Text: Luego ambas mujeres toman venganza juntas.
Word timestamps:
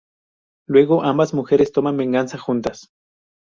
Luego 0.67 1.03
ambas 1.03 1.31
mujeres 1.35 1.71
toman 1.71 1.95
venganza 1.95 2.39
juntas. 2.39 2.89